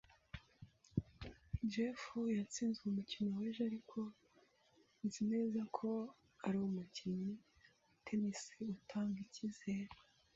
[1.71, 2.01] Jeff
[2.39, 3.99] yatsinzwe umukino w'ejo, ariko
[5.05, 5.89] nzi neza ko
[6.47, 7.39] ari umukinnyi wa
[8.05, 8.41] tennis
[8.75, 9.93] utanga ikizere.